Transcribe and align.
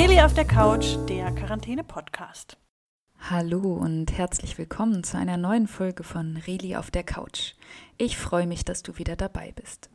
Reli 0.00 0.22
auf 0.22 0.32
der 0.32 0.46
Couch, 0.46 0.96
der 1.10 1.30
Quarantäne-Podcast. 1.30 2.56
Hallo 3.18 3.74
und 3.74 4.10
herzlich 4.16 4.56
willkommen 4.56 5.04
zu 5.04 5.18
einer 5.18 5.36
neuen 5.36 5.66
Folge 5.66 6.04
von 6.04 6.38
Reli 6.38 6.74
auf 6.74 6.90
der 6.90 7.02
Couch. 7.02 7.52
Ich 7.98 8.16
freue 8.16 8.46
mich, 8.46 8.64
dass 8.64 8.82
du 8.82 8.96
wieder 8.96 9.14
dabei 9.14 9.52
bist. 9.54 9.90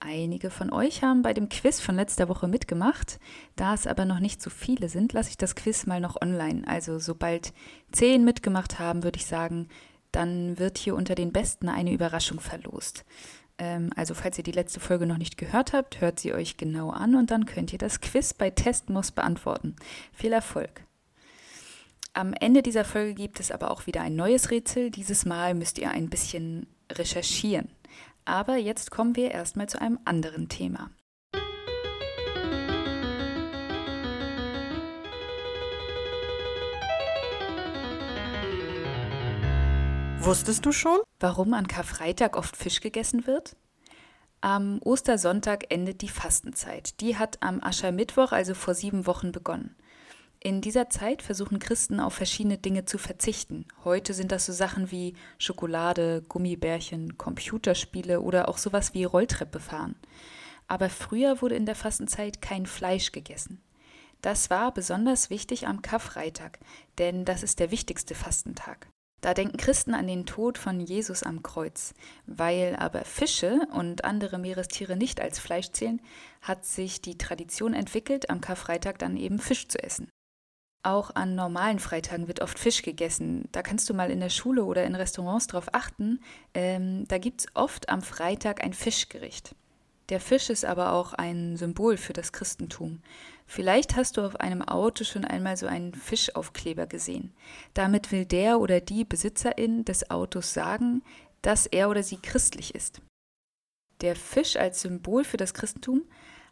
Einige 0.00 0.50
von 0.50 0.72
euch 0.72 1.04
haben 1.04 1.22
bei 1.22 1.32
dem 1.32 1.48
Quiz 1.48 1.80
von 1.80 1.94
letzter 1.94 2.28
Woche 2.28 2.48
mitgemacht. 2.48 3.20
Da 3.54 3.74
es 3.74 3.86
aber 3.86 4.06
noch 4.06 4.18
nicht 4.18 4.42
so 4.42 4.50
viele 4.50 4.88
sind, 4.88 5.12
lasse 5.12 5.30
ich 5.30 5.38
das 5.38 5.54
Quiz 5.54 5.86
mal 5.86 6.00
noch 6.00 6.20
online. 6.20 6.66
Also 6.66 6.98
sobald 6.98 7.52
zehn 7.92 8.24
mitgemacht 8.24 8.80
haben, 8.80 9.04
würde 9.04 9.20
ich 9.20 9.26
sagen, 9.26 9.68
dann 10.10 10.58
wird 10.58 10.78
hier 10.78 10.96
unter 10.96 11.14
den 11.14 11.32
Besten 11.32 11.68
eine 11.68 11.92
Überraschung 11.92 12.40
verlost. 12.40 13.04
Ähm, 13.58 13.90
also 13.96 14.14
falls 14.14 14.38
ihr 14.38 14.44
die 14.44 14.52
letzte 14.52 14.80
Folge 14.80 15.06
noch 15.06 15.18
nicht 15.18 15.36
gehört 15.36 15.72
habt, 15.72 16.00
hört 16.00 16.18
sie 16.18 16.34
euch 16.34 16.56
genau 16.56 16.90
an 16.90 17.14
und 17.14 17.30
dann 17.30 17.46
könnt 17.46 17.72
ihr 17.72 17.78
das 17.78 18.00
Quiz 18.00 18.34
bei 18.34 18.50
Testmus 18.50 19.12
beantworten. 19.12 19.76
Viel 20.12 20.32
Erfolg! 20.32 20.84
Am 22.16 22.32
Ende 22.32 22.62
dieser 22.62 22.84
Folge 22.84 23.14
gibt 23.14 23.40
es 23.40 23.50
aber 23.50 23.72
auch 23.72 23.86
wieder 23.86 24.00
ein 24.00 24.14
neues 24.14 24.52
Rätsel. 24.52 24.90
Dieses 24.92 25.26
Mal 25.26 25.54
müsst 25.54 25.78
ihr 25.78 25.90
ein 25.90 26.08
bisschen 26.08 26.68
recherchieren. 26.92 27.68
Aber 28.24 28.56
jetzt 28.56 28.92
kommen 28.92 29.16
wir 29.16 29.32
erstmal 29.32 29.68
zu 29.68 29.80
einem 29.80 29.98
anderen 30.04 30.48
Thema. 30.48 30.90
Wusstest 40.24 40.64
du 40.64 40.72
schon? 40.72 41.00
Warum 41.20 41.52
an 41.52 41.68
Karfreitag 41.68 42.38
oft 42.38 42.56
Fisch 42.56 42.80
gegessen 42.80 43.26
wird? 43.26 43.56
Am 44.40 44.80
Ostersonntag 44.82 45.70
endet 45.70 46.00
die 46.00 46.08
Fastenzeit. 46.08 46.98
Die 47.02 47.18
hat 47.18 47.42
am 47.42 47.62
Aschermittwoch, 47.62 48.32
also 48.32 48.54
vor 48.54 48.72
sieben 48.72 49.06
Wochen, 49.06 49.32
begonnen. 49.32 49.76
In 50.40 50.62
dieser 50.62 50.88
Zeit 50.88 51.20
versuchen 51.20 51.58
Christen 51.58 52.00
auf 52.00 52.14
verschiedene 52.14 52.56
Dinge 52.56 52.86
zu 52.86 52.96
verzichten. 52.96 53.66
Heute 53.84 54.14
sind 54.14 54.32
das 54.32 54.46
so 54.46 54.54
Sachen 54.54 54.90
wie 54.90 55.14
Schokolade, 55.36 56.22
Gummibärchen, 56.26 57.18
Computerspiele 57.18 58.22
oder 58.22 58.48
auch 58.48 58.56
sowas 58.56 58.94
wie 58.94 59.04
Rolltreppe 59.04 59.60
fahren. 59.60 59.94
Aber 60.68 60.88
früher 60.88 61.42
wurde 61.42 61.56
in 61.56 61.66
der 61.66 61.74
Fastenzeit 61.74 62.40
kein 62.40 62.64
Fleisch 62.64 63.12
gegessen. 63.12 63.60
Das 64.22 64.48
war 64.48 64.72
besonders 64.72 65.28
wichtig 65.28 65.66
am 65.66 65.82
Karfreitag, 65.82 66.60
denn 66.96 67.26
das 67.26 67.42
ist 67.42 67.60
der 67.60 67.70
wichtigste 67.70 68.14
Fastentag. 68.14 68.88
Da 69.24 69.32
denken 69.32 69.56
Christen 69.56 69.94
an 69.94 70.06
den 70.06 70.26
Tod 70.26 70.58
von 70.58 70.80
Jesus 70.80 71.22
am 71.22 71.42
Kreuz. 71.42 71.94
Weil 72.26 72.76
aber 72.76 73.06
Fische 73.06 73.66
und 73.72 74.04
andere 74.04 74.36
Meerestiere 74.36 74.98
nicht 74.98 75.18
als 75.18 75.38
Fleisch 75.38 75.70
zählen, 75.70 76.02
hat 76.42 76.66
sich 76.66 77.00
die 77.00 77.16
Tradition 77.16 77.72
entwickelt, 77.72 78.28
am 78.28 78.42
Karfreitag 78.42 78.98
dann 78.98 79.16
eben 79.16 79.38
Fisch 79.38 79.66
zu 79.68 79.82
essen. 79.82 80.10
Auch 80.82 81.14
an 81.14 81.36
normalen 81.36 81.78
Freitagen 81.78 82.28
wird 82.28 82.42
oft 82.42 82.58
Fisch 82.58 82.82
gegessen. 82.82 83.48
Da 83.50 83.62
kannst 83.62 83.88
du 83.88 83.94
mal 83.94 84.10
in 84.10 84.20
der 84.20 84.28
Schule 84.28 84.62
oder 84.62 84.84
in 84.84 84.94
Restaurants 84.94 85.46
drauf 85.46 85.68
achten. 85.72 86.20
Ähm, 86.52 87.08
da 87.08 87.16
gibt 87.16 87.40
es 87.40 87.46
oft 87.54 87.88
am 87.88 88.02
Freitag 88.02 88.62
ein 88.62 88.74
Fischgericht. 88.74 89.54
Der 90.10 90.20
Fisch 90.20 90.50
ist 90.50 90.64
aber 90.64 90.92
auch 90.92 91.14
ein 91.14 91.56
Symbol 91.56 91.96
für 91.96 92.12
das 92.12 92.32
Christentum. 92.32 93.00
Vielleicht 93.46 93.96
hast 93.96 94.16
du 94.16 94.22
auf 94.22 94.36
einem 94.36 94.62
Auto 94.62 95.04
schon 95.04 95.24
einmal 95.24 95.56
so 95.56 95.66
einen 95.66 95.94
Fischaufkleber 95.94 96.86
gesehen. 96.86 97.32
Damit 97.72 98.12
will 98.12 98.26
der 98.26 98.60
oder 98.60 98.80
die 98.80 99.04
Besitzerin 99.04 99.84
des 99.84 100.10
Autos 100.10 100.52
sagen, 100.52 101.02
dass 101.42 101.66
er 101.66 101.88
oder 101.90 102.02
sie 102.02 102.18
christlich 102.18 102.74
ist. 102.74 103.00
Der 104.00 104.16
Fisch 104.16 104.56
als 104.56 104.82
Symbol 104.82 105.24
für 105.24 105.36
das 105.36 105.54
Christentum 105.54 106.02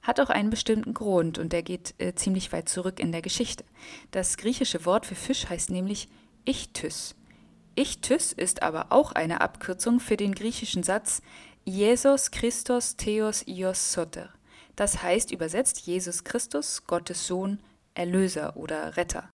hat 0.03 0.21
auch 0.21 0.31
einen 0.31 0.51
bestimmten 0.51 0.95
Grund 0.95 1.39
und 1.39 1.53
der 1.53 1.63
geht 1.63 1.95
äh, 1.99 2.15
ziemlich 2.15 2.53
weit 2.53 2.69
zurück 2.69 2.99
in 3.01 3.13
der 3.13 3.23
Geschichte. 3.23 3.65
Das 4.11 4.37
griechische 4.37 4.85
Wort 4.85 5.07
für 5.07 5.15
Fisch 5.15 5.49
heißt 5.49 5.71
nämlich 5.71 6.09
Ichtys. 6.45 7.15
Ichtys 7.75 8.33
ist 8.33 8.63
aber 8.63 8.87
auch 8.91 9.13
eine 9.13 9.41
Abkürzung 9.41 9.99
für 10.01 10.17
den 10.17 10.35
griechischen 10.35 10.83
Satz 10.83 11.23
Jesus 11.65 12.31
Christos 12.31 12.97
Theos 12.97 13.47
Ios 13.47 13.93
Soter. 13.93 14.31
Das 14.77 15.03
heißt 15.03 15.31
übersetzt 15.31 15.81
Jesus 15.81 16.25
Christus, 16.25 16.87
Gottes 16.87 17.27
Sohn, 17.27 17.61
Erlöser 17.95 18.57
oder 18.57 18.97
Retter. 18.97 19.31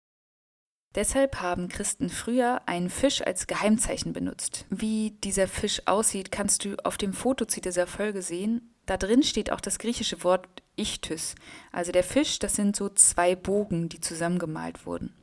Deshalb 0.95 1.41
haben 1.41 1.69
Christen 1.69 2.09
früher 2.09 2.61
einen 2.67 2.89
Fisch 2.89 3.22
als 3.22 3.47
Geheimzeichen 3.47 4.13
benutzt. 4.13 4.66
Wie 4.69 5.11
dieser 5.23 5.47
Fisch 5.47 5.81
aussieht, 5.85 6.31
kannst 6.31 6.66
du 6.66 6.75
auf 6.83 6.97
dem 6.97 7.13
Foto 7.13 7.45
zu 7.45 7.61
dieser 7.61 7.88
Folge 7.88 8.22
sehen. 8.22 8.73
Da 8.85 8.97
drin 8.97 9.23
steht 9.23 9.51
auch 9.51 9.61
das 9.61 9.79
griechische 9.79 10.23
Wort 10.23 10.47
Ichtys. 10.75 11.35
Also 11.72 11.91
der 11.91 12.03
Fisch, 12.03 12.38
das 12.39 12.55
sind 12.55 12.75
so 12.75 12.89
zwei 12.89 13.35
Bogen, 13.35 13.89
die 13.89 14.01
zusammengemalt 14.01 14.85
wurden. 14.85 15.13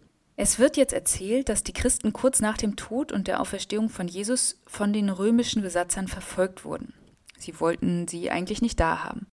Es 0.43 0.59
wird 0.59 0.79
jetzt 0.79 0.95
erzählt, 0.95 1.51
dass 1.51 1.65
die 1.65 1.75
Christen 1.75 2.15
kurz 2.15 2.41
nach 2.41 2.57
dem 2.57 2.75
Tod 2.75 3.13
und 3.13 3.29
der 3.29 3.43
Auferstehung 3.43 3.91
von 3.91 4.09
Jesus 4.09 4.59
von 4.67 4.95
den 4.95 5.11
römischen 5.11 5.61
Besatzern 5.61 6.09
verfolgt 6.09 6.65
wurden. 6.65 6.95
Sie 7.37 7.61
wollten 7.61 8.09
sie 8.09 8.31
eigentlich 8.31 8.63
nicht 8.63 8.81
da 8.81 9.05
haben. 9.05 9.27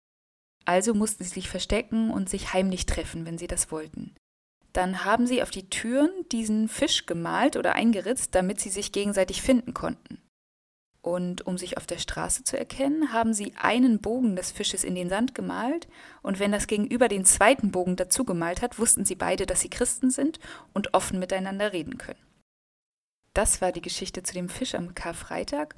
Also 0.65 0.95
mussten 0.95 1.23
sie 1.23 1.29
sich 1.29 1.47
verstecken 1.47 2.09
und 2.09 2.27
sich 2.27 2.53
heimlich 2.53 2.87
treffen, 2.87 3.27
wenn 3.27 3.37
sie 3.37 3.45
das 3.45 3.69
wollten. 3.69 4.15
Dann 4.73 5.05
haben 5.05 5.27
sie 5.27 5.43
auf 5.43 5.51
die 5.51 5.69
Türen 5.69 6.09
diesen 6.31 6.67
Fisch 6.67 7.05
gemalt 7.05 7.55
oder 7.55 7.75
eingeritzt, 7.75 8.33
damit 8.33 8.59
sie 8.59 8.69
sich 8.71 8.91
gegenseitig 8.91 9.43
finden 9.43 9.75
konnten. 9.75 10.24
Und 11.05 11.45
um 11.45 11.55
sich 11.59 11.77
auf 11.77 11.85
der 11.85 11.99
Straße 11.99 12.45
zu 12.45 12.57
erkennen, 12.57 13.13
haben 13.13 13.35
sie 13.35 13.53
einen 13.61 13.99
Bogen 13.99 14.35
des 14.35 14.51
Fisches 14.51 14.83
in 14.83 14.95
den 14.95 15.07
Sand 15.07 15.35
gemalt, 15.35 15.87
und 16.23 16.39
wenn 16.39 16.51
das 16.51 16.65
Gegenüber 16.65 17.07
den 17.07 17.25
zweiten 17.25 17.69
Bogen 17.69 17.95
dazu 17.95 18.23
gemalt 18.23 18.63
hat, 18.63 18.79
wussten 18.79 19.05
sie 19.05 19.13
beide, 19.13 19.45
dass 19.45 19.61
sie 19.61 19.69
Christen 19.69 20.09
sind 20.09 20.39
und 20.73 20.95
offen 20.95 21.19
miteinander 21.19 21.73
reden 21.73 21.99
können. 21.99 22.19
Das 23.35 23.61
war 23.61 23.71
die 23.71 23.83
Geschichte 23.83 24.23
zu 24.23 24.33
dem 24.33 24.49
Fisch 24.49 24.73
am 24.73 24.95
Karfreitag, 24.95 25.75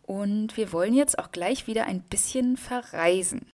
und 0.00 0.56
wir 0.56 0.72
wollen 0.72 0.94
jetzt 0.94 1.18
auch 1.18 1.30
gleich 1.30 1.66
wieder 1.66 1.84
ein 1.84 2.00
bisschen 2.00 2.56
verreisen. 2.56 3.50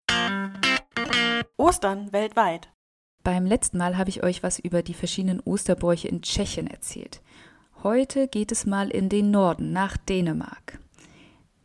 Ostern 1.57 2.13
weltweit. 2.13 2.69
Beim 3.23 3.47
letzten 3.47 3.79
Mal 3.79 3.97
habe 3.97 4.11
ich 4.11 4.21
euch 4.21 4.43
was 4.43 4.59
über 4.59 4.83
die 4.83 4.93
verschiedenen 4.93 5.39
Osterbräuche 5.39 6.07
in 6.07 6.21
Tschechien 6.21 6.67
erzählt. 6.67 7.23
Heute 7.81 8.27
geht 8.27 8.51
es 8.51 8.67
mal 8.67 8.91
in 8.91 9.09
den 9.09 9.31
Norden, 9.31 9.71
nach 9.71 9.97
Dänemark. 9.97 10.84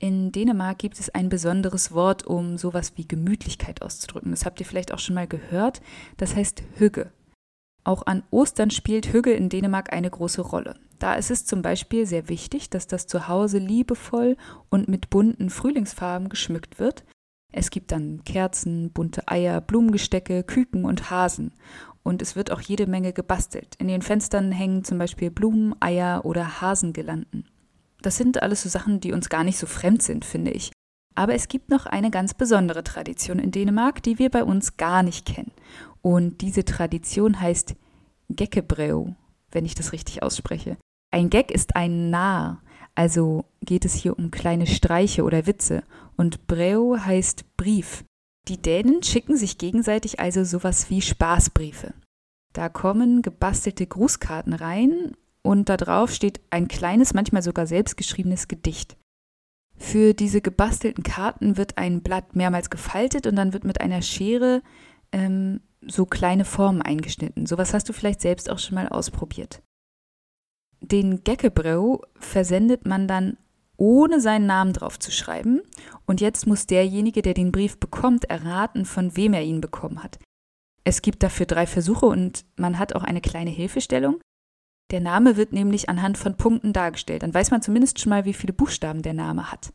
In 0.00 0.32
Dänemark 0.32 0.78
gibt 0.78 0.98
es 0.98 1.10
ein 1.10 1.28
besonderes 1.28 1.92
Wort, 1.92 2.26
um 2.26 2.58
sowas 2.58 2.94
wie 2.96 3.06
Gemütlichkeit 3.06 3.82
auszudrücken. 3.82 4.32
Das 4.32 4.44
habt 4.44 4.58
ihr 4.58 4.66
vielleicht 4.66 4.92
auch 4.92 4.98
schon 4.98 5.14
mal 5.14 5.28
gehört. 5.28 5.80
Das 6.16 6.34
heißt 6.34 6.64
Hügge. 6.74 7.12
Auch 7.84 8.06
an 8.06 8.24
Ostern 8.30 8.70
spielt 8.70 9.12
Hügge 9.12 9.32
in 9.32 9.48
Dänemark 9.48 9.92
eine 9.92 10.10
große 10.10 10.42
Rolle. 10.42 10.76
Da 10.98 11.14
ist 11.14 11.30
es 11.30 11.46
zum 11.46 11.62
Beispiel 11.62 12.04
sehr 12.06 12.28
wichtig, 12.28 12.70
dass 12.70 12.88
das 12.88 13.06
Zuhause 13.06 13.58
liebevoll 13.58 14.36
und 14.70 14.88
mit 14.88 15.10
bunten 15.10 15.48
Frühlingsfarben 15.48 16.28
geschmückt 16.28 16.78
wird, 16.78 17.04
es 17.52 17.70
gibt 17.70 17.90
dann 17.92 18.22
Kerzen, 18.24 18.90
bunte 18.90 19.26
Eier, 19.26 19.60
Blumengestecke, 19.60 20.44
Küken 20.44 20.84
und 20.84 21.10
Hasen. 21.10 21.52
Und 22.02 22.22
es 22.22 22.36
wird 22.36 22.50
auch 22.50 22.60
jede 22.60 22.86
Menge 22.86 23.12
gebastelt. 23.12 23.74
In 23.78 23.88
den 23.88 24.02
Fenstern 24.02 24.52
hängen 24.52 24.84
zum 24.84 24.98
Beispiel 24.98 25.30
Blumen, 25.30 25.74
Eier 25.80 26.24
oder 26.24 26.60
Hasengirlanden. 26.60 27.48
Das 28.02 28.16
sind 28.16 28.42
alles 28.42 28.62
so 28.62 28.68
Sachen, 28.68 29.00
die 29.00 29.12
uns 29.12 29.28
gar 29.28 29.44
nicht 29.44 29.58
so 29.58 29.66
fremd 29.66 30.02
sind, 30.02 30.24
finde 30.24 30.50
ich. 30.50 30.72
Aber 31.14 31.34
es 31.34 31.48
gibt 31.48 31.70
noch 31.70 31.86
eine 31.86 32.10
ganz 32.10 32.34
besondere 32.34 32.84
Tradition 32.84 33.38
in 33.38 33.50
Dänemark, 33.50 34.02
die 34.02 34.18
wir 34.18 34.30
bei 34.30 34.44
uns 34.44 34.76
gar 34.76 35.02
nicht 35.02 35.26
kennen. 35.26 35.52
Und 36.02 36.40
diese 36.40 36.64
Tradition 36.64 37.40
heißt 37.40 37.74
Gekkebreu, 38.28 39.12
wenn 39.50 39.66
ich 39.66 39.74
das 39.74 39.92
richtig 39.92 40.22
ausspreche. 40.22 40.76
Ein 41.12 41.28
Gag 41.28 41.50
ist 41.50 41.76
ein 41.76 42.10
Narr, 42.10 42.62
also 42.94 43.44
geht 43.62 43.84
es 43.84 43.94
hier 43.94 44.18
um 44.18 44.30
kleine 44.30 44.66
Streiche 44.66 45.24
oder 45.24 45.46
Witze. 45.46 45.82
Und 46.16 46.46
Breu 46.46 46.98
heißt 46.98 47.56
Brief. 47.56 48.04
Die 48.48 48.60
Dänen 48.60 49.02
schicken 49.02 49.36
sich 49.36 49.58
gegenseitig 49.58 50.20
also 50.20 50.44
sowas 50.44 50.90
wie 50.90 51.02
Spaßbriefe. 51.02 51.94
Da 52.52 52.68
kommen 52.68 53.22
gebastelte 53.22 53.86
Grußkarten 53.86 54.52
rein 54.52 55.16
und 55.42 55.68
da 55.68 55.76
drauf 55.76 56.12
steht 56.12 56.40
ein 56.50 56.68
kleines, 56.68 57.14
manchmal 57.14 57.42
sogar 57.42 57.66
selbstgeschriebenes 57.66 58.48
Gedicht. 58.48 58.96
Für 59.76 60.12
diese 60.12 60.42
gebastelten 60.42 61.02
Karten 61.04 61.56
wird 61.56 61.78
ein 61.78 62.02
Blatt 62.02 62.36
mehrmals 62.36 62.68
gefaltet 62.68 63.26
und 63.26 63.36
dann 63.36 63.52
wird 63.52 63.64
mit 63.64 63.80
einer 63.80 64.02
Schere 64.02 64.62
ähm, 65.10 65.60
so 65.80 66.04
kleine 66.04 66.44
Formen 66.44 66.82
eingeschnitten. 66.82 67.46
Sowas 67.46 67.72
hast 67.72 67.88
du 67.88 67.92
vielleicht 67.94 68.20
selbst 68.20 68.50
auch 68.50 68.58
schon 68.58 68.74
mal 68.74 68.88
ausprobiert. 68.88 69.62
Den 70.82 71.24
Geckebreu 71.24 71.98
versendet 72.18 72.86
man 72.86 73.08
dann 73.08 73.38
ohne 73.80 74.20
seinen 74.20 74.46
Namen 74.46 74.74
drauf 74.74 74.98
zu 74.98 75.10
schreiben. 75.10 75.62
Und 76.06 76.20
jetzt 76.20 76.46
muss 76.46 76.66
derjenige, 76.66 77.22
der 77.22 77.32
den 77.32 77.50
Brief 77.50 77.78
bekommt, 77.78 78.26
erraten, 78.26 78.84
von 78.84 79.16
wem 79.16 79.32
er 79.32 79.42
ihn 79.42 79.62
bekommen 79.62 80.02
hat. 80.02 80.18
Es 80.84 81.00
gibt 81.02 81.22
dafür 81.22 81.46
drei 81.46 81.66
Versuche 81.66 82.06
und 82.06 82.44
man 82.56 82.78
hat 82.78 82.94
auch 82.94 83.04
eine 83.04 83.22
kleine 83.22 83.50
Hilfestellung. 83.50 84.20
Der 84.90 85.00
Name 85.00 85.36
wird 85.36 85.52
nämlich 85.52 85.88
anhand 85.88 86.18
von 86.18 86.36
Punkten 86.36 86.72
dargestellt. 86.72 87.22
Dann 87.22 87.34
weiß 87.34 87.50
man 87.50 87.62
zumindest 87.62 88.00
schon 88.00 88.10
mal, 88.10 88.24
wie 88.24 88.34
viele 88.34 88.52
Buchstaben 88.52 89.02
der 89.02 89.14
Name 89.14 89.50
hat. 89.50 89.72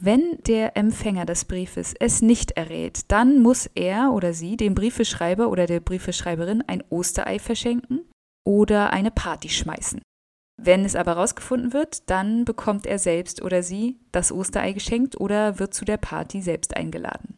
Wenn 0.00 0.38
der 0.46 0.76
Empfänger 0.76 1.26
des 1.26 1.44
Briefes 1.44 1.94
es 1.98 2.22
nicht 2.22 2.52
errät, 2.52 3.00
dann 3.08 3.42
muss 3.42 3.68
er 3.74 4.12
oder 4.12 4.32
sie 4.32 4.56
dem 4.56 4.74
Briefeschreiber 4.74 5.48
oder 5.48 5.66
der 5.66 5.80
Briefeschreiberin 5.80 6.62
ein 6.66 6.84
Osterei 6.88 7.38
verschenken 7.38 8.08
oder 8.46 8.92
eine 8.92 9.10
Party 9.10 9.48
schmeißen. 9.48 10.00
Wenn 10.60 10.84
es 10.84 10.96
aber 10.96 11.16
herausgefunden 11.16 11.72
wird, 11.72 12.08
dann 12.10 12.44
bekommt 12.44 12.86
er 12.86 12.98
selbst 12.98 13.42
oder 13.42 13.62
sie 13.62 13.98
das 14.12 14.32
Osterei 14.32 14.72
geschenkt 14.72 15.20
oder 15.20 15.58
wird 15.58 15.74
zu 15.74 15.84
der 15.84 15.98
Party 15.98 16.42
selbst 16.42 16.76
eingeladen. 16.76 17.36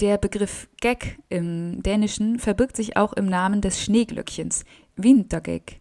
Der 0.00 0.16
Begriff 0.16 0.68
Gag 0.80 1.18
im 1.28 1.82
Dänischen 1.82 2.38
verbirgt 2.38 2.76
sich 2.76 2.96
auch 2.96 3.12
im 3.14 3.26
Namen 3.26 3.60
des 3.60 3.82
Schneeglöckchens, 3.82 4.64
Wintergag. 4.98 5.80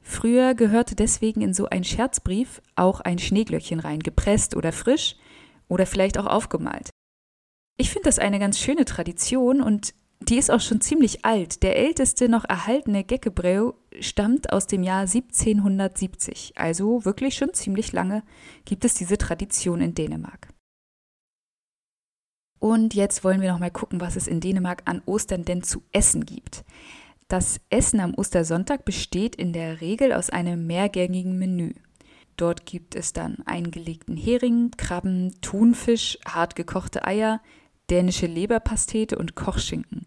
Früher 0.00 0.54
gehörte 0.54 0.94
deswegen 0.94 1.40
in 1.40 1.54
so 1.54 1.66
ein 1.68 1.84
Scherzbrief 1.84 2.62
auch 2.74 3.00
ein 3.00 3.18
Schneeglöckchen 3.18 3.80
rein, 3.80 4.00
gepresst 4.00 4.56
oder 4.56 4.72
frisch 4.72 5.16
oder 5.68 5.86
vielleicht 5.86 6.18
auch 6.18 6.26
aufgemalt. 6.26 6.90
Ich 7.76 7.90
finde 7.90 8.04
das 8.04 8.18
eine 8.18 8.38
ganz 8.38 8.58
schöne 8.58 8.84
Tradition 8.84 9.60
und 9.60 9.94
die 10.20 10.38
ist 10.38 10.50
auch 10.50 10.60
schon 10.60 10.80
ziemlich 10.80 11.24
alt. 11.24 11.62
Der 11.62 11.76
älteste 11.76 12.28
noch 12.28 12.44
erhaltene 12.44 13.04
Geckebreu 13.04 13.72
stammt 14.00 14.52
aus 14.52 14.66
dem 14.66 14.82
Jahr 14.82 15.02
1770. 15.02 16.54
Also 16.56 17.04
wirklich 17.04 17.36
schon 17.36 17.52
ziemlich 17.52 17.92
lange 17.92 18.22
gibt 18.64 18.84
es 18.84 18.94
diese 18.94 19.18
Tradition 19.18 19.80
in 19.80 19.94
Dänemark. 19.94 20.48
Und 22.58 22.94
jetzt 22.94 23.24
wollen 23.24 23.42
wir 23.42 23.52
noch 23.52 23.58
mal 23.58 23.70
gucken, 23.70 24.00
was 24.00 24.16
es 24.16 24.26
in 24.26 24.40
Dänemark 24.40 24.82
an 24.86 25.02
Ostern 25.04 25.44
denn 25.44 25.62
zu 25.62 25.82
essen 25.92 26.24
gibt. 26.24 26.64
Das 27.28 27.60
Essen 27.70 27.98
am 27.98 28.14
Ostersonntag 28.14 28.84
besteht 28.84 29.34
in 29.34 29.52
der 29.52 29.80
Regel 29.80 30.12
aus 30.12 30.30
einem 30.30 30.66
mehrgängigen 30.66 31.38
Menü. 31.38 31.74
Dort 32.36 32.66
gibt 32.66 32.94
es 32.94 33.12
dann 33.12 33.38
eingelegten 33.46 34.16
Hering, 34.16 34.70
Krabben, 34.76 35.34
Thunfisch, 35.40 36.18
hart 36.26 36.54
gekochte 36.54 37.04
Eier, 37.04 37.40
dänische 37.90 38.26
Leberpastete 38.26 39.18
und 39.18 39.34
Kochschinken. 39.34 40.06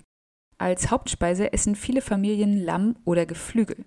Als 0.58 0.92
Hauptspeise 0.92 1.52
essen 1.52 1.76
viele 1.76 2.02
Familien 2.02 2.64
Lamm 2.64 2.98
oder 3.04 3.26
Geflügel. 3.26 3.86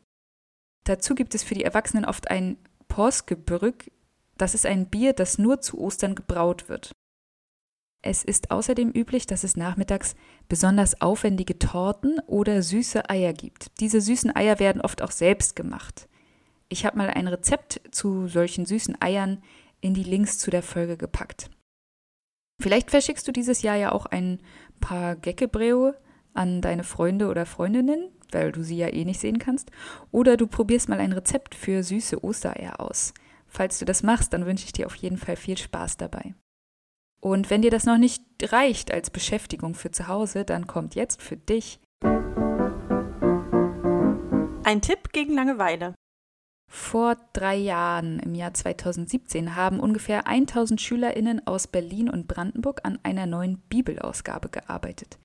Dazu 0.85 1.15
gibt 1.15 1.35
es 1.35 1.43
für 1.43 1.55
die 1.55 1.65
Erwachsenen 1.65 2.05
oft 2.05 2.31
ein 2.31 2.59
Påskebrygg. 2.89 3.93
Das 4.37 4.55
ist 4.55 4.67
ein 4.67 4.91
Bier, 4.91 5.13
das 5.13 5.39
nur 5.39 5.61
zu 5.61 5.79
Ostern 5.79 6.15
gebraut 6.15 6.69
wird. 6.69 6.93
Es 8.05 8.25
ist 8.25 8.51
außerdem 8.51 8.91
üblich, 8.91 9.27
dass 9.27 9.45
es 9.45 9.57
nachmittags 9.57 10.17
besonders 10.49 11.01
aufwendige 11.01 11.61
Torten 11.61 12.19
oder 12.27 12.61
süße 12.61 13.09
Eier 13.09 13.33
gibt. 13.33 13.71
Diese 13.79 14.01
süßen 14.01 14.35
Eier 14.35 14.59
werden 14.59 14.83
oft 14.83 15.03
auch 15.03 15.13
selbst 15.13 15.55
gemacht. 15.55 16.09
Ich 16.69 16.85
habe 16.85 16.99
mal 16.99 17.11
ein 17.11 17.29
Rezept 17.29 17.81
zu 17.93 18.27
solchen 18.27 18.67
süßen 18.67 19.01
Eiern 19.01 19.41
in 19.81 19.95
die 19.95 20.03
Links 20.03 20.39
zu 20.39 20.51
der 20.51 20.63
Folge 20.63 20.97
gepackt. 20.97 21.49
Vielleicht 22.61 22.91
verschickst 22.91 23.27
du 23.27 23.33
dieses 23.33 23.63
Jahr 23.63 23.77
ja 23.77 23.93
auch 23.93 24.07
ein 24.07 24.41
paar 24.81 25.15
Geckebreue 25.15 25.97
an 26.35 26.61
deine 26.61 26.85
Freunde 26.85 27.29
oder 27.29 27.47
Freundinnen, 27.47 28.11
weil 28.33 28.51
du 28.51 28.63
sie 28.65 28.77
ja 28.77 28.89
eh 28.89 29.05
nicht 29.05 29.21
sehen 29.21 29.39
kannst. 29.39 29.71
Oder 30.11 30.37
du 30.37 30.47
probierst 30.49 30.89
mal 30.89 30.99
ein 30.99 31.13
Rezept 31.13 31.55
für 31.55 31.83
süße 31.83 32.25
Ostereier 32.25 32.81
aus. 32.81 33.15
Falls 33.47 33.79
du 33.79 33.85
das 33.85 34.03
machst, 34.03 34.33
dann 34.33 34.47
wünsche 34.47 34.65
ich 34.65 34.73
dir 34.73 34.87
auf 34.87 34.95
jeden 34.97 35.19
Fall 35.19 35.37
viel 35.37 35.59
Spaß 35.59 35.99
dabei. 35.99 36.35
Und 37.25 37.51
wenn 37.51 37.63
dir 37.63 37.71
das 37.71 37.85
noch 37.85 37.99
nicht 37.99 38.23
reicht 38.43 38.93
als 38.93 39.11
Beschäftigung 39.11 39.75
für 39.75 39.93
zu 39.93 40.09
Hause, 40.09 40.45
dann 40.45 40.67
kommt 40.67 40.97
jetzt 40.97 41.23
für 41.23 41.37
dich 41.37 41.79
ein 44.65 44.81
Tipp 44.81 45.13
gegen 45.13 45.35
Langeweile. 45.35 45.95
Vor 46.69 47.17
drei 47.33 47.57
Jahren, 47.57 48.19
im 48.19 48.35
Jahr 48.35 48.55
2017, 48.55 49.55
haben 49.55 49.79
ungefähr 49.79 50.27
1000 50.27 50.81
SchülerInnen 50.81 51.47
aus 51.47 51.67
Berlin 51.67 52.09
und 52.09 52.27
Brandenburg 52.27 52.81
an 52.83 52.99
einer 53.03 53.27
neuen 53.27 53.59
Bibelausgabe 53.69 54.49
gearbeitet. 54.49 55.19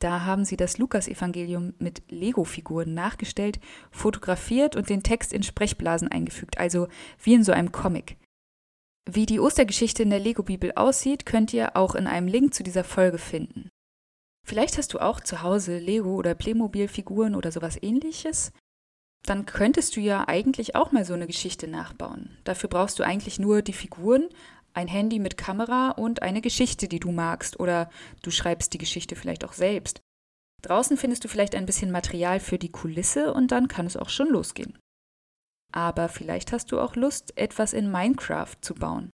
Da 0.00 0.24
haben 0.24 0.44
sie 0.44 0.56
das 0.56 0.78
Lukasevangelium 0.78 1.74
mit 1.78 2.02
Lego-Figuren 2.10 2.94
nachgestellt, 2.94 3.58
fotografiert 3.90 4.76
und 4.76 4.90
den 4.90 5.02
Text 5.02 5.32
in 5.32 5.42
Sprechblasen 5.42 6.08
eingefügt, 6.08 6.58
also 6.58 6.88
wie 7.22 7.34
in 7.34 7.44
so 7.44 7.52
einem 7.52 7.72
Comic. 7.72 8.16
Wie 9.10 9.24
die 9.24 9.40
Ostergeschichte 9.40 10.02
in 10.02 10.10
der 10.10 10.20
Lego-Bibel 10.20 10.72
aussieht, 10.72 11.24
könnt 11.24 11.54
ihr 11.54 11.78
auch 11.78 11.94
in 11.94 12.06
einem 12.06 12.28
Link 12.28 12.52
zu 12.52 12.62
dieser 12.62 12.84
Folge 12.84 13.16
finden. 13.16 13.70
Vielleicht 14.46 14.76
hast 14.76 14.92
du 14.92 14.98
auch 14.98 15.20
zu 15.20 15.40
Hause 15.40 15.78
Lego- 15.78 16.14
oder 16.14 16.34
Playmobil-Figuren 16.34 17.34
oder 17.34 17.50
sowas 17.50 17.82
ähnliches. 17.82 18.52
Dann 19.24 19.46
könntest 19.46 19.96
du 19.96 20.00
ja 20.00 20.28
eigentlich 20.28 20.76
auch 20.76 20.92
mal 20.92 21.06
so 21.06 21.14
eine 21.14 21.26
Geschichte 21.26 21.68
nachbauen. 21.68 22.36
Dafür 22.44 22.68
brauchst 22.68 22.98
du 22.98 23.02
eigentlich 23.02 23.38
nur 23.38 23.62
die 23.62 23.72
Figuren, 23.72 24.28
ein 24.74 24.88
Handy 24.88 25.18
mit 25.18 25.38
Kamera 25.38 25.92
und 25.92 26.20
eine 26.20 26.42
Geschichte, 26.42 26.86
die 26.86 27.00
du 27.00 27.10
magst. 27.10 27.58
Oder 27.58 27.88
du 28.20 28.30
schreibst 28.30 28.74
die 28.74 28.78
Geschichte 28.78 29.16
vielleicht 29.16 29.42
auch 29.42 29.54
selbst. 29.54 30.02
Draußen 30.60 30.98
findest 30.98 31.24
du 31.24 31.28
vielleicht 31.28 31.54
ein 31.54 31.64
bisschen 31.64 31.90
Material 31.90 32.40
für 32.40 32.58
die 32.58 32.72
Kulisse 32.72 33.32
und 33.32 33.52
dann 33.52 33.68
kann 33.68 33.86
es 33.86 33.96
auch 33.96 34.10
schon 34.10 34.28
losgehen. 34.28 34.78
Aber 35.72 36.08
vielleicht 36.08 36.52
hast 36.52 36.72
du 36.72 36.80
auch 36.80 36.96
Lust, 36.96 37.36
etwas 37.36 37.72
in 37.72 37.90
Minecraft 37.90 38.56
zu 38.60 38.74
bauen. 38.74 39.10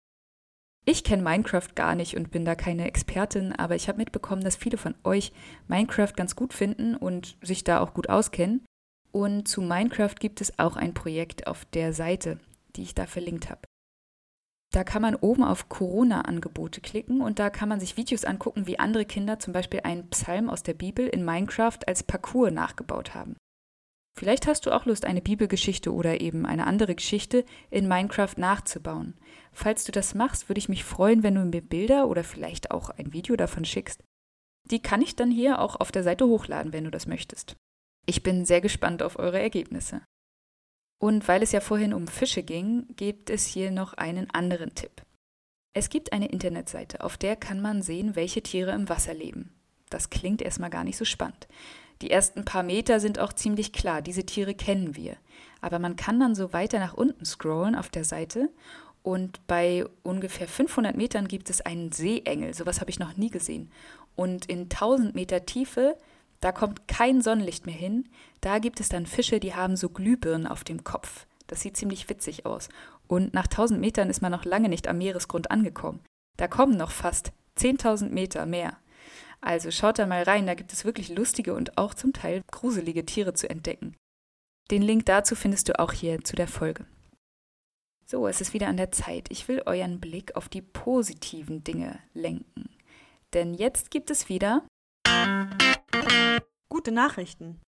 Ich 0.86 1.04
kenne 1.04 1.22
Minecraft 1.22 1.76
gar 1.76 1.94
nicht 1.94 2.18
und 2.18 2.32
bin 2.32 2.46
da 2.46 2.56
keine 2.56 2.88
Expertin, 2.88 3.54
aber 3.54 3.76
ich 3.76 3.88
habe 3.88 4.00
mitbekommen, 4.00 4.44
dass 4.44 4.56
viele 4.56 4.78
von 4.78 4.96
euch 5.04 5.32
Minecraft 5.68 6.14
ganz 6.16 6.36
gut 6.36 6.54
finden 6.54 6.96
und 6.96 7.38
sich 7.42 7.64
da 7.64 7.80
auch 7.80 7.94
gut 7.94 8.10
auskennen. 8.10 8.66
Und 9.12 9.48
zu 9.48 9.62
Minecraft 9.62 10.16
gibt 10.20 10.42
es 10.42 10.58
auch 10.58 10.76
ein 10.76 10.94
Projekt 10.94 11.48
auf 11.48 11.66
der 11.66 11.94
Seite, 11.94 12.40
die 12.76 12.84
ich 12.84 12.96
da 12.96 13.06
verlinkt 13.06 13.50
habe. 13.50 13.62
Da 14.72 14.84
kann 14.84 15.02
man 15.02 15.16
oben 15.16 15.44
auf 15.44 15.68
Corona-Angebote 15.68 16.82
klicken 16.82 17.22
und 17.22 17.40
da 17.40 17.50
kann 17.50 17.70
man 17.70 17.80
sich 17.80 17.98
Videos 17.98 18.24
angucken, 18.24 18.68
wie 18.68 18.78
andere 18.78 19.06
Kinder 19.06 19.40
zum 19.40 19.52
Beispiel 19.52 19.82
einen 19.84 20.10
Psalm 20.10 20.50
aus 20.50 20.62
der 20.62 20.76
Bibel 20.76 21.08
in 21.08 21.26
Minecraft 21.26 21.80
als 21.88 22.04
Parcours 22.04 22.52
nachgebaut 22.52 23.16
haben. 23.16 23.36
Vielleicht 24.18 24.48
hast 24.48 24.66
du 24.66 24.72
auch 24.72 24.86
Lust, 24.86 25.06
eine 25.06 25.22
Bibelgeschichte 25.22 25.94
oder 25.94 26.20
eben 26.20 26.46
eine 26.46 26.68
andere 26.68 26.96
Geschichte 26.96 27.46
in 27.70 27.88
Minecraft 27.88 28.36
nachzubauen. 28.38 29.18
Falls 29.54 29.86
du 29.86 29.92
das 29.92 30.14
machst, 30.14 30.50
würde 30.50 30.60
ich 30.60 30.70
mich 30.70 30.84
freuen, 30.84 31.24
wenn 31.24 31.36
du 31.36 31.46
mir 31.46 31.62
Bilder 31.62 32.08
oder 32.08 32.24
vielleicht 32.24 32.72
auch 32.72 32.90
ein 32.90 33.14
Video 33.14 33.36
davon 33.36 33.66
schickst. 33.66 34.04
Die 34.70 34.82
kann 34.82 35.02
ich 35.02 35.16
dann 35.16 35.32
hier 35.32 35.60
auch 35.60 35.80
auf 35.80 35.92
der 35.92 36.04
Seite 36.04 36.28
hochladen, 36.28 36.74
wenn 36.74 36.84
du 36.84 36.92
das 36.92 37.08
möchtest. 37.08 37.56
Ich 38.06 38.24
bin 38.24 38.46
sehr 38.46 38.62
gespannt 38.62 39.02
auf 39.04 39.18
eure 39.18 39.40
Ergebnisse. 39.40 40.02
Und 41.02 41.28
weil 41.28 41.42
es 41.42 41.54
ja 41.54 41.62
vorhin 41.62 41.94
um 41.94 42.08
Fische 42.08 42.44
ging, 42.44 42.88
gibt 42.96 43.30
es 43.30 43.46
hier 43.46 43.72
noch 43.72 43.94
einen 43.94 44.30
anderen 44.32 44.76
Tipp. 44.76 45.04
Es 45.74 45.90
gibt 45.90 46.12
eine 46.12 46.28
Internetseite, 46.28 47.02
auf 47.02 47.18
der 47.18 47.36
kann 47.36 47.62
man 47.62 47.82
sehen, 47.82 48.16
welche 48.16 48.42
Tiere 48.42 48.72
im 48.72 48.90
Wasser 48.90 49.14
leben. 49.14 49.56
Das 49.90 50.10
klingt 50.10 50.42
erstmal 50.42 50.70
gar 50.70 50.84
nicht 50.84 50.98
so 50.98 51.06
spannend. 51.06 51.48
Die 52.02 52.12
ersten 52.12 52.46
paar 52.46 52.64
Meter 52.64 53.00
sind 53.00 53.20
auch 53.20 53.34
ziemlich 53.34 53.74
klar, 53.74 54.02
diese 54.02 54.26
Tiere 54.26 54.54
kennen 54.54 54.96
wir. 54.96 55.18
Aber 55.62 55.80
man 55.80 55.96
kann 55.96 56.20
dann 56.20 56.36
so 56.36 56.54
weiter 56.54 56.80
nach 56.80 56.94
unten 56.94 57.26
scrollen 57.26 57.76
auf 57.76 57.90
der 57.90 58.06
Seite 58.06 58.50
und 59.04 59.46
bei 59.48 59.86
ungefähr 60.04 60.48
500 60.48 60.96
Metern 60.96 61.28
gibt 61.28 61.50
es 61.50 61.62
einen 61.62 61.92
Seeengel. 61.92 62.54
Sowas 62.54 62.80
habe 62.80 62.90
ich 62.90 63.00
noch 63.00 63.18
nie 63.18 63.30
gesehen. 63.30 63.72
Und 64.16 64.46
in 64.46 64.64
1000 64.64 65.16
Meter 65.16 65.46
Tiefe, 65.46 65.98
da 66.42 66.52
kommt 66.52 66.88
kein 66.88 67.22
Sonnenlicht 67.22 67.66
mehr 67.66 67.76
hin. 67.76 68.10
Da 68.42 68.60
gibt 68.60 68.80
es 68.80 68.90
dann 68.90 69.06
Fische, 69.06 69.40
die 69.40 69.56
haben 69.56 69.76
so 69.76 69.90
Glühbirnen 69.90 70.48
auf 70.48 70.64
dem 70.64 70.84
Kopf. 70.84 71.26
Das 71.48 71.62
sieht 71.62 71.78
ziemlich 71.78 72.10
witzig 72.10 72.46
aus. 72.46 72.70
Und 73.08 73.34
nach 73.34 73.46
1000 73.46 73.80
Metern 73.80 74.10
ist 74.10 74.22
man 74.22 74.32
noch 74.32 74.46
lange 74.46 74.70
nicht 74.70 74.88
am 74.88 75.00
Meeresgrund 75.00 75.50
angekommen. 75.50 76.02
Da 76.38 76.48
kommen 76.48 76.78
noch 76.78 76.92
fast 76.92 77.32
10.000 77.58 78.10
Meter 78.10 78.46
mehr. 78.46 78.78
Also 79.42 79.72
schaut 79.72 80.00
da 80.00 80.06
mal 80.06 80.24
rein, 80.24 80.48
da 80.48 80.54
gibt 80.54 80.74
es 80.74 80.86
wirklich 80.86 81.10
lustige 81.10 81.54
und 81.54 81.78
auch 81.78 81.94
zum 81.94 82.14
Teil 82.14 82.44
gruselige 82.52 83.06
Tiere 83.06 83.34
zu 83.34 83.50
entdecken. 83.50 83.96
Den 84.72 84.82
Link 84.82 85.06
dazu 85.06 85.36
findest 85.36 85.70
du 85.70 85.80
auch 85.80 85.94
hier 85.94 86.24
zu 86.24 86.36
der 86.36 86.48
Folge. 86.48 86.86
So, 88.06 88.28
es 88.28 88.42
ist 88.42 88.54
wieder 88.54 88.68
an 88.68 88.78
der 88.78 88.92
Zeit. 88.92 89.28
Ich 89.30 89.48
will 89.48 89.62
euren 89.66 90.00
Blick 90.00 90.36
auf 90.36 90.50
die 90.50 90.62
positiven 90.62 91.64
Dinge 91.64 92.00
lenken. 92.14 92.70
Denn 93.34 93.54
jetzt 93.54 93.92
gibt 93.92 94.10
es 94.10 94.30
wieder 94.30 94.64
gute 96.70 96.92
Nachrichten. 96.92 97.62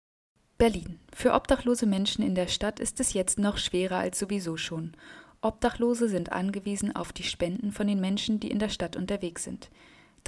Berlin. 0.57 0.99
Für 1.13 1.33
obdachlose 1.33 1.85
Menschen 1.85 2.23
in 2.23 2.35
der 2.35 2.47
Stadt 2.47 2.79
ist 2.79 2.99
es 2.99 3.13
jetzt 3.13 3.39
noch 3.39 3.57
schwerer 3.57 3.97
als 3.97 4.19
sowieso 4.19 4.57
schon. 4.57 4.93
Obdachlose 5.41 6.09
sind 6.09 6.31
angewiesen 6.33 6.95
auf 6.95 7.13
die 7.13 7.23
Spenden 7.23 7.71
von 7.71 7.88
den 7.88 8.01
Menschen, 8.01 8.39
die 8.39 8.51
in 8.51 8.59
der 8.59 8.69
Stadt 8.69 8.97
unterwegs 8.97 9.45
sind. 9.45 9.69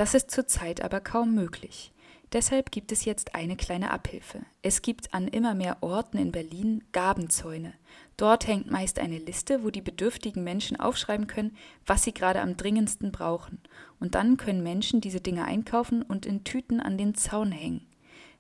Das 0.01 0.15
ist 0.15 0.31
zurzeit 0.31 0.84
aber 0.84 1.00
kaum 1.00 1.36
möglich. 1.36 1.93
Deshalb 2.34 2.72
gibt 2.72 2.91
es 2.91 3.05
jetzt 3.05 3.36
eine 3.36 3.55
kleine 3.55 3.91
Abhilfe. 3.91 4.41
Es 4.63 4.81
gibt 4.81 5.13
an 5.13 5.27
immer 5.27 5.53
mehr 5.53 5.77
Orten 5.81 6.17
in 6.17 6.31
Berlin 6.31 6.84
Gabenzäune. 6.91 7.75
Dort 8.17 8.48
hängt 8.48 8.72
meist 8.72 8.98
eine 8.98 9.20
Liste, 9.20 9.63
wo 9.63 9.70
die 9.70 9.84
bedürftigen 9.84 10.43
Menschen 10.43 10.79
aufschreiben 10.79 11.27
können, 11.27 11.55
was 11.86 12.01
sie 12.01 12.15
gerade 12.15 12.41
am 12.41 12.58
dringendsten 12.58 13.12
brauchen. 13.12 13.60
Und 14.00 14.15
dann 14.15 14.38
können 14.38 14.63
Menschen 14.63 15.01
diese 15.01 15.22
Dinge 15.22 15.46
einkaufen 15.46 16.01
und 16.01 16.25
in 16.25 16.43
Tüten 16.43 16.79
an 16.79 16.98
den 16.98 17.13
Zaun 17.13 17.51
hängen. 17.51 17.86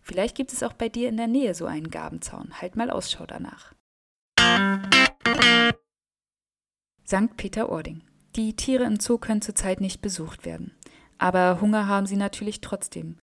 Vielleicht 0.01 0.35
gibt 0.35 0.53
es 0.53 0.63
auch 0.63 0.73
bei 0.73 0.89
dir 0.89 1.09
in 1.09 1.17
der 1.17 1.27
Nähe 1.27 1.53
so 1.53 1.67
einen 1.67 1.91
Gabenzaun. 1.91 2.59
Halt 2.59 2.75
mal 2.75 2.89
Ausschau 2.89 3.27
danach. 3.27 3.75
St. 7.05 7.37
Peter-Ording. 7.37 8.01
Die 8.35 8.55
Tiere 8.55 8.85
im 8.85 8.99
Zoo 8.99 9.19
können 9.19 9.43
zurzeit 9.43 9.79
nicht 9.79 10.01
besucht 10.01 10.43
werden. 10.43 10.73
Aber 11.21 11.61
Hunger 11.61 11.87
haben 11.87 12.07
sie 12.07 12.15
natürlich 12.15 12.61
trotzdem. 12.61 13.17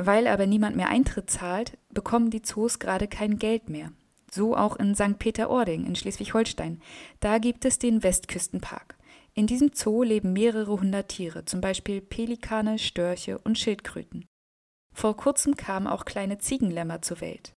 Weil 0.00 0.28
aber 0.28 0.46
niemand 0.46 0.76
mehr 0.76 0.88
Eintritt 0.88 1.30
zahlt, 1.30 1.76
bekommen 1.92 2.30
die 2.30 2.42
Zoos 2.42 2.78
gerade 2.78 3.08
kein 3.08 3.38
Geld 3.38 3.68
mehr. 3.68 3.92
So 4.30 4.56
auch 4.56 4.76
in 4.76 4.94
St. 4.94 5.18
Peter-Ording 5.18 5.84
in 5.84 5.96
Schleswig-Holstein. 5.96 6.80
Da 7.18 7.38
gibt 7.38 7.64
es 7.64 7.80
den 7.80 8.04
Westküstenpark. 8.04 8.96
In 9.34 9.48
diesem 9.48 9.72
Zoo 9.74 10.04
leben 10.04 10.32
mehrere 10.32 10.80
hundert 10.80 11.08
Tiere, 11.08 11.44
zum 11.44 11.60
Beispiel 11.60 12.00
Pelikane, 12.00 12.78
Störche 12.78 13.38
und 13.38 13.58
Schildkröten. 13.58 14.26
Vor 14.94 15.16
kurzem 15.16 15.56
kamen 15.56 15.88
auch 15.88 16.04
kleine 16.04 16.38
Ziegenlämmer 16.38 17.02
zur 17.02 17.20
Welt. 17.20 17.52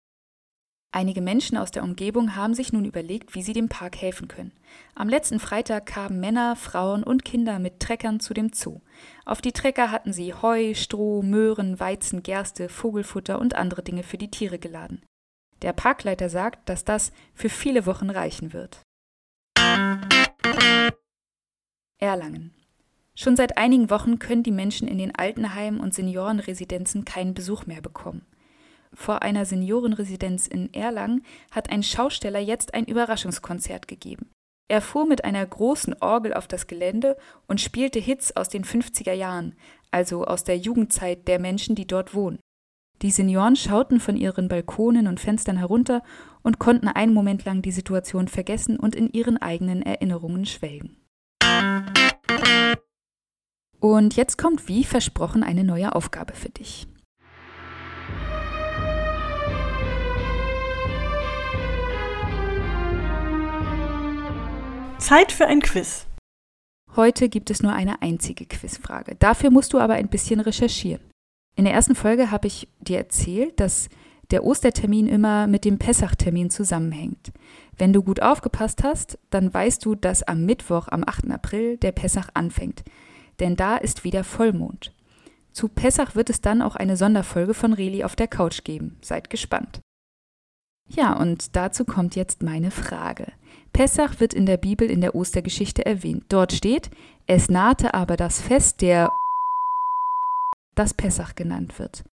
Einige 0.95 1.21
Menschen 1.21 1.57
aus 1.57 1.71
der 1.71 1.81
Umgebung 1.81 2.35
haben 2.35 2.53
sich 2.53 2.71
nun 2.71 2.85
überlegt, 2.85 3.33
wie 3.33 3.41
sie 3.41 3.53
dem 3.53 3.67
Park 3.67 3.99
helfen 3.99 4.27
können. 4.27 4.51
Am 4.93 5.09
letzten 5.09 5.39
Freitag 5.39 5.87
kamen 5.87 6.19
Männer, 6.19 6.55
Frauen 6.55 7.03
und 7.03 7.25
Kinder 7.25 7.57
mit 7.57 7.79
Treckern 7.79 8.19
zu 8.19 8.35
dem 8.35 8.53
Zoo. 8.53 8.79
Auf 9.25 9.41
die 9.41 9.53
Trecker 9.53 9.89
hatten 9.89 10.13
sie 10.13 10.35
Heu, 10.35 10.75
Stroh, 10.75 11.23
Möhren, 11.23 11.79
Weizen, 11.79 12.21
Gerste, 12.21 12.69
Vogelfutter 12.69 13.39
und 13.39 13.55
andere 13.55 13.81
Dinge 13.81 14.03
für 14.03 14.19
die 14.19 14.29
Tiere 14.29 14.59
geladen. 14.59 15.01
Der 15.63 15.73
Parkleiter 15.73 16.29
sagt, 16.29 16.69
dass 16.69 16.85
das 16.85 17.11
für 17.33 17.49
viele 17.49 17.87
Wochen 17.87 18.11
reichen 18.11 18.53
wird. 18.53 18.83
Erlangen. 21.97 22.53
Schon 23.15 23.35
seit 23.35 23.57
einigen 23.57 23.89
Wochen 23.89 24.19
können 24.19 24.43
die 24.43 24.51
Menschen 24.51 24.87
in 24.87 24.99
den 24.99 25.15
Altenheimen 25.15 25.79
und 25.79 25.95
Seniorenresidenzen 25.95 27.03
keinen 27.03 27.33
Besuch 27.33 27.65
mehr 27.65 27.81
bekommen. 27.81 28.27
Vor 28.93 29.21
einer 29.21 29.45
Seniorenresidenz 29.45 30.47
in 30.47 30.73
Erlangen 30.73 31.23
hat 31.51 31.69
ein 31.71 31.83
Schausteller 31.83 32.39
jetzt 32.39 32.73
ein 32.73 32.85
Überraschungskonzert 32.85 33.87
gegeben. 33.87 34.29
Er 34.69 34.81
fuhr 34.81 35.05
mit 35.05 35.25
einer 35.25 35.45
großen 35.45 35.95
Orgel 36.01 36.33
auf 36.33 36.47
das 36.47 36.67
Gelände 36.67 37.17
und 37.47 37.61
spielte 37.61 37.99
Hits 37.99 38.35
aus 38.35 38.49
den 38.49 38.63
50er 38.63 39.13
Jahren, 39.13 39.55
also 39.91 40.25
aus 40.25 40.43
der 40.43 40.57
Jugendzeit 40.57 41.27
der 41.27 41.39
Menschen, 41.39 41.75
die 41.75 41.85
dort 41.85 42.13
wohnen. 42.13 42.39
Die 43.01 43.11
Senioren 43.11 43.55
schauten 43.55 43.99
von 43.99 44.15
ihren 44.15 44.47
Balkonen 44.47 45.07
und 45.07 45.19
Fenstern 45.19 45.57
herunter 45.57 46.03
und 46.41 46.59
konnten 46.59 46.87
einen 46.87 47.13
Moment 47.13 47.43
lang 47.43 47.61
die 47.61 47.71
Situation 47.71 48.27
vergessen 48.27 48.79
und 48.79 48.95
in 48.95 49.11
ihren 49.11 49.41
eigenen 49.41 49.81
Erinnerungen 49.81 50.45
schwelgen. 50.45 50.97
Und 53.79 54.15
jetzt 54.15 54.37
kommt 54.37 54.69
wie 54.69 54.85
versprochen 54.85 55.43
eine 55.43 55.65
neue 55.65 55.93
Aufgabe 55.93 56.33
für 56.33 56.49
dich. 56.49 56.87
Zeit 65.03 65.33
für 65.33 65.47
ein 65.47 65.59
Quiz. 65.59 66.07
Heute 66.95 67.27
gibt 67.27 67.49
es 67.49 67.61
nur 67.61 67.73
eine 67.73 68.01
einzige 68.01 68.45
Quizfrage. 68.45 69.15
Dafür 69.15 69.51
musst 69.51 69.73
du 69.73 69.79
aber 69.79 69.95
ein 69.95 70.07
bisschen 70.07 70.39
recherchieren. 70.39 71.01
In 71.57 71.65
der 71.65 71.73
ersten 71.73 71.93
Folge 71.93 72.31
habe 72.31 72.47
ich 72.47 72.69
dir 72.79 72.99
erzählt, 72.99 73.59
dass 73.59 73.89
der 74.31 74.45
Ostertermin 74.45 75.07
immer 75.07 75.45
mit 75.47 75.65
dem 75.65 75.77
Pessachtermin 75.77 76.49
zusammenhängt. 76.49 77.33
Wenn 77.77 77.91
du 77.91 78.01
gut 78.01 78.21
aufgepasst 78.21 78.85
hast, 78.85 79.19
dann 79.29 79.53
weißt 79.53 79.83
du, 79.83 79.95
dass 79.95 80.23
am 80.23 80.45
Mittwoch, 80.45 80.87
am 80.87 81.03
8. 81.05 81.31
April, 81.31 81.75
der 81.75 81.91
Pessach 81.91 82.29
anfängt. 82.33 82.85
Denn 83.41 83.57
da 83.57 83.75
ist 83.75 84.05
wieder 84.05 84.23
Vollmond. 84.23 84.93
Zu 85.51 85.67
Pessach 85.67 86.15
wird 86.15 86.29
es 86.29 86.39
dann 86.39 86.61
auch 86.61 86.77
eine 86.77 86.95
Sonderfolge 86.95 87.53
von 87.53 87.73
Reli 87.73 88.05
auf 88.05 88.15
der 88.15 88.29
Couch 88.29 88.63
geben. 88.63 88.97
Seid 89.01 89.29
gespannt. 89.29 89.81
Ja, 90.87 91.13
und 91.13 91.57
dazu 91.57 91.83
kommt 91.83 92.15
jetzt 92.15 92.41
meine 92.41 92.71
Frage. 92.71 93.33
Pessach 93.73 94.19
wird 94.19 94.33
in 94.33 94.45
der 94.45 94.57
Bibel 94.57 94.89
in 94.89 95.01
der 95.01 95.15
Ostergeschichte 95.15 95.85
erwähnt. 95.85 96.25
Dort 96.29 96.53
steht, 96.53 96.91
es 97.25 97.49
nahte 97.49 97.93
aber 97.93 98.15
das 98.15 98.39
Fest 98.39 98.81
der 98.81 99.11
das 100.75 100.93
Pessach 100.93 101.35
genannt 101.35 101.79
wird. 101.79 102.03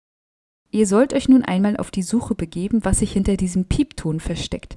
Ihr 0.71 0.87
sollt 0.87 1.13
euch 1.13 1.27
nun 1.27 1.43
einmal 1.43 1.77
auf 1.77 1.91
die 1.91 2.03
Suche 2.03 2.35
begeben, 2.35 2.83
was 2.85 2.99
sich 2.99 3.13
hinter 3.13 3.37
diesem 3.37 3.65
Piepton 3.65 4.19
versteckt. 4.19 4.75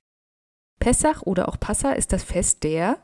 Pessach 0.80 1.22
oder 1.22 1.48
auch 1.48 1.58
Passa 1.58 1.92
ist 1.92 2.12
das 2.12 2.22
Fest 2.24 2.64
der 2.64 2.98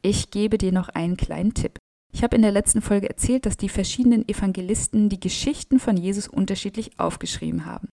Ich 0.00 0.30
gebe 0.30 0.58
dir 0.58 0.72
noch 0.72 0.88
einen 0.88 1.16
kleinen 1.16 1.54
Tipp. 1.54 1.78
Ich 2.12 2.22
habe 2.22 2.36
in 2.36 2.42
der 2.42 2.52
letzten 2.52 2.82
Folge 2.82 3.08
erzählt, 3.08 3.46
dass 3.46 3.56
die 3.56 3.68
verschiedenen 3.68 4.28
Evangelisten 4.28 5.08
die 5.08 5.20
Geschichten 5.20 5.78
von 5.78 5.96
Jesus 5.96 6.28
unterschiedlich 6.28 6.98
aufgeschrieben 6.98 7.64
haben. 7.64 7.88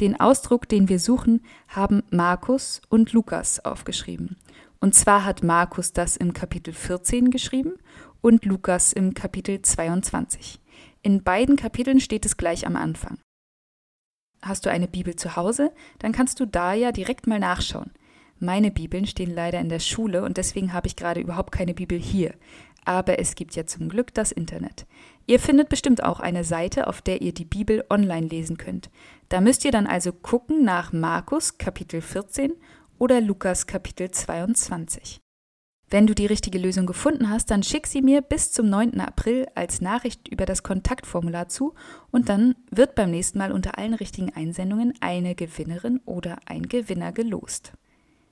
Den 0.00 0.18
Ausdruck, 0.18 0.66
den 0.66 0.88
wir 0.88 0.98
suchen, 0.98 1.42
haben 1.68 2.02
Markus 2.10 2.80
und 2.88 3.12
Lukas 3.12 3.62
aufgeschrieben. 3.62 4.36
Und 4.80 4.94
zwar 4.94 5.26
hat 5.26 5.42
Markus 5.42 5.92
das 5.92 6.16
im 6.16 6.32
Kapitel 6.32 6.72
14 6.72 7.30
geschrieben 7.30 7.74
und 8.22 8.46
Lukas 8.46 8.94
im 8.94 9.12
Kapitel 9.12 9.60
22. 9.60 10.58
In 11.02 11.22
beiden 11.22 11.56
Kapiteln 11.56 12.00
steht 12.00 12.24
es 12.24 12.38
gleich 12.38 12.66
am 12.66 12.76
Anfang. 12.76 13.18
Hast 14.40 14.64
du 14.64 14.70
eine 14.70 14.88
Bibel 14.88 15.16
zu 15.16 15.36
Hause, 15.36 15.70
dann 15.98 16.12
kannst 16.12 16.40
du 16.40 16.46
da 16.46 16.72
ja 16.72 16.92
direkt 16.92 17.26
mal 17.26 17.38
nachschauen. 17.38 17.90
Meine 18.38 18.70
Bibeln 18.70 19.06
stehen 19.06 19.34
leider 19.34 19.60
in 19.60 19.68
der 19.68 19.80
Schule 19.80 20.22
und 20.22 20.38
deswegen 20.38 20.72
habe 20.72 20.86
ich 20.86 20.96
gerade 20.96 21.20
überhaupt 21.20 21.52
keine 21.52 21.74
Bibel 21.74 21.98
hier. 21.98 22.34
Aber 22.90 23.20
es 23.20 23.36
gibt 23.36 23.54
ja 23.54 23.66
zum 23.66 23.88
Glück 23.88 24.12
das 24.14 24.32
Internet. 24.32 24.84
Ihr 25.28 25.38
findet 25.38 25.68
bestimmt 25.68 26.02
auch 26.02 26.18
eine 26.18 26.42
Seite, 26.42 26.88
auf 26.88 27.00
der 27.00 27.22
ihr 27.22 27.32
die 27.32 27.44
Bibel 27.44 27.84
online 27.88 28.26
lesen 28.26 28.56
könnt. 28.56 28.90
Da 29.28 29.40
müsst 29.40 29.64
ihr 29.64 29.70
dann 29.70 29.86
also 29.86 30.10
gucken 30.12 30.64
nach 30.64 30.92
Markus 30.92 31.56
Kapitel 31.56 32.00
14 32.00 32.52
oder 32.98 33.20
Lukas 33.20 33.68
Kapitel 33.68 34.10
22. 34.10 35.20
Wenn 35.88 36.08
du 36.08 36.16
die 36.16 36.26
richtige 36.26 36.58
Lösung 36.58 36.84
gefunden 36.84 37.30
hast, 37.30 37.52
dann 37.52 37.62
schick 37.62 37.86
sie 37.86 38.02
mir 38.02 38.22
bis 38.22 38.50
zum 38.50 38.68
9. 38.68 39.00
April 39.00 39.46
als 39.54 39.80
Nachricht 39.80 40.26
über 40.26 40.44
das 40.44 40.64
Kontaktformular 40.64 41.46
zu 41.46 41.74
und 42.10 42.28
dann 42.28 42.56
wird 42.72 42.96
beim 42.96 43.12
nächsten 43.12 43.38
Mal 43.38 43.52
unter 43.52 43.78
allen 43.78 43.94
richtigen 43.94 44.34
Einsendungen 44.34 44.94
eine 44.98 45.36
Gewinnerin 45.36 46.00
oder 46.06 46.38
ein 46.46 46.64
Gewinner 46.64 47.12
gelost. 47.12 47.72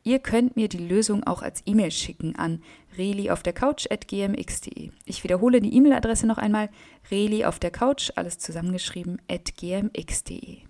Ihr 0.09 0.21
könnt 0.21 0.57
mir 0.57 0.71
die 0.71 0.79
Lösung 0.79 1.23
auch 1.25 1.43
als 1.43 1.61
E-Mail 1.67 1.91
schicken 1.91 2.35
an 2.35 2.63
reli 2.97 3.31
auf 3.31 3.43
der 3.43 3.53
Couch 3.53 3.87
at 3.91 4.09
gmx.de. 4.09 4.91
Ich 5.05 5.23
wiederhole 5.23 5.61
die 5.61 5.75
E-Mail-Adresse 5.77 6.27
noch 6.27 6.39
einmal: 6.39 6.71
reli 7.11 7.45
auf 7.45 7.59
der 7.59 7.71
Couch, 7.71 8.11
alles 8.17 8.39
zusammengeschrieben, 8.39 9.21
at 9.29 9.55
gmx.de. 9.59 10.61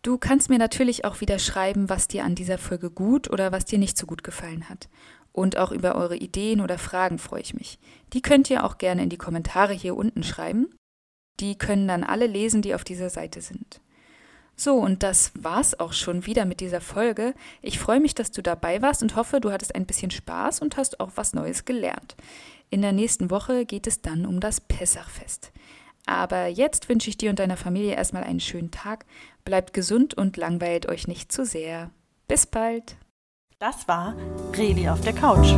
Du 0.00 0.16
kannst 0.16 0.48
mir 0.48 0.56
natürlich 0.56 1.04
auch 1.04 1.20
wieder 1.20 1.38
schreiben, 1.38 1.90
was 1.90 2.08
dir 2.08 2.24
an 2.24 2.34
dieser 2.34 2.56
Folge 2.56 2.90
gut 2.90 3.28
oder 3.30 3.52
was 3.52 3.66
dir 3.66 3.78
nicht 3.78 3.98
so 3.98 4.06
gut 4.06 4.24
gefallen 4.24 4.70
hat. 4.70 4.88
Und 5.32 5.58
auch 5.58 5.70
über 5.70 5.94
eure 5.94 6.16
Ideen 6.16 6.62
oder 6.62 6.78
Fragen 6.78 7.18
freue 7.18 7.42
ich 7.42 7.52
mich. 7.52 7.78
Die 8.14 8.22
könnt 8.22 8.48
ihr 8.48 8.64
auch 8.64 8.78
gerne 8.78 9.02
in 9.02 9.10
die 9.10 9.18
Kommentare 9.18 9.74
hier 9.74 9.96
unten 9.96 10.22
schreiben. 10.22 10.74
Die 11.40 11.58
können 11.58 11.88
dann 11.88 12.04
alle 12.04 12.26
lesen, 12.26 12.62
die 12.62 12.74
auf 12.74 12.84
dieser 12.84 13.10
Seite 13.10 13.42
sind. 13.42 13.82
So, 14.60 14.74
und 14.74 15.04
das 15.04 15.30
war's 15.38 15.78
auch 15.78 15.92
schon 15.92 16.26
wieder 16.26 16.44
mit 16.44 16.58
dieser 16.58 16.80
Folge. 16.80 17.32
Ich 17.62 17.78
freue 17.78 18.00
mich, 18.00 18.16
dass 18.16 18.32
du 18.32 18.42
dabei 18.42 18.82
warst 18.82 19.02
und 19.02 19.14
hoffe, 19.14 19.40
du 19.40 19.52
hattest 19.52 19.76
ein 19.76 19.86
bisschen 19.86 20.10
Spaß 20.10 20.58
und 20.60 20.76
hast 20.76 20.98
auch 20.98 21.12
was 21.14 21.32
Neues 21.32 21.64
gelernt. 21.64 22.16
In 22.68 22.82
der 22.82 22.90
nächsten 22.90 23.30
Woche 23.30 23.64
geht 23.64 23.86
es 23.86 24.02
dann 24.02 24.26
um 24.26 24.40
das 24.40 24.60
Pessachfest. 24.60 25.52
Aber 26.06 26.48
jetzt 26.48 26.88
wünsche 26.88 27.08
ich 27.08 27.16
dir 27.16 27.30
und 27.30 27.38
deiner 27.38 27.56
Familie 27.56 27.94
erstmal 27.94 28.24
einen 28.24 28.40
schönen 28.40 28.72
Tag. 28.72 29.06
Bleibt 29.44 29.74
gesund 29.74 30.14
und 30.14 30.36
langweilt 30.36 30.88
euch 30.88 31.06
nicht 31.06 31.30
zu 31.30 31.44
sehr. 31.44 31.90
Bis 32.26 32.44
bald. 32.44 32.96
Das 33.60 33.86
war 33.86 34.16
Reli 34.56 34.88
auf 34.88 35.00
der 35.02 35.12
Couch. 35.12 35.54